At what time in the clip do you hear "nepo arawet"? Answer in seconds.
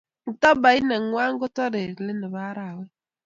2.19-2.89